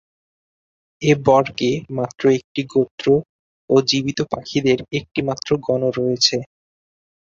[1.01, 3.05] এ বর্গে মাত্র একটি গোত্র
[3.69, 6.37] ও জীবিত পাখিদের একটিমাত্র গণ রয়েছে।